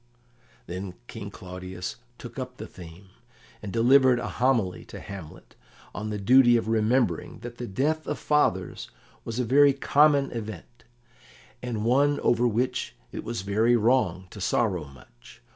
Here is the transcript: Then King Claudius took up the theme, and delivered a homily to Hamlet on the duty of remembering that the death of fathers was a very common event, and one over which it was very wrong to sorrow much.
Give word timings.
Then 0.65 0.95
King 1.05 1.29
Claudius 1.29 1.97
took 2.17 2.39
up 2.39 2.57
the 2.57 2.65
theme, 2.65 3.09
and 3.61 3.71
delivered 3.71 4.17
a 4.17 4.27
homily 4.29 4.83
to 4.85 4.99
Hamlet 4.99 5.55
on 5.93 6.09
the 6.09 6.17
duty 6.17 6.57
of 6.57 6.67
remembering 6.67 7.37
that 7.41 7.59
the 7.59 7.67
death 7.67 8.07
of 8.07 8.17
fathers 8.17 8.89
was 9.23 9.37
a 9.37 9.45
very 9.45 9.73
common 9.73 10.31
event, 10.31 10.85
and 11.61 11.85
one 11.85 12.19
over 12.21 12.47
which 12.47 12.95
it 13.11 13.23
was 13.23 13.43
very 13.43 13.75
wrong 13.75 14.25
to 14.31 14.41
sorrow 14.41 14.85
much. 14.85 15.43